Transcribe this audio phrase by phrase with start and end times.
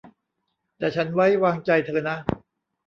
[0.77, 2.17] แต่ฉันไว้วางใจเธอนะ